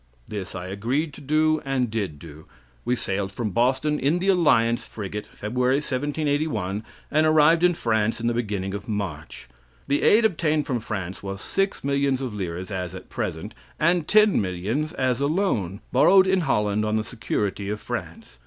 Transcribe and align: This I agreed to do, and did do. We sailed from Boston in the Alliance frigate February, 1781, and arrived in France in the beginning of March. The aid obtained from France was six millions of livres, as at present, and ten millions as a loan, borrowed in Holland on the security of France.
This 0.27 0.55
I 0.55 0.65
agreed 0.65 1.13
to 1.13 1.21
do, 1.21 1.61
and 1.63 1.91
did 1.91 2.17
do. 2.17 2.47
We 2.83 2.95
sailed 2.95 3.31
from 3.31 3.51
Boston 3.51 3.99
in 3.99 4.17
the 4.17 4.29
Alliance 4.29 4.83
frigate 4.83 5.27
February, 5.27 5.75
1781, 5.75 6.83
and 7.11 7.25
arrived 7.27 7.63
in 7.63 7.75
France 7.75 8.19
in 8.19 8.25
the 8.25 8.33
beginning 8.33 8.73
of 8.73 8.89
March. 8.89 9.47
The 9.87 10.01
aid 10.01 10.25
obtained 10.25 10.65
from 10.65 10.79
France 10.79 11.21
was 11.21 11.39
six 11.39 11.83
millions 11.83 12.19
of 12.19 12.33
livres, 12.33 12.71
as 12.71 12.95
at 12.95 13.09
present, 13.09 13.53
and 13.79 14.07
ten 14.07 14.41
millions 14.41 14.91
as 14.93 15.21
a 15.21 15.27
loan, 15.27 15.81
borrowed 15.91 16.25
in 16.25 16.39
Holland 16.41 16.83
on 16.83 16.95
the 16.95 17.03
security 17.03 17.69
of 17.69 17.79
France. 17.79 18.39